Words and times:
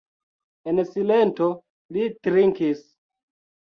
En 0.71 0.81
silento 0.93 1.51
li 1.93 2.09
trinkis. 2.25 2.87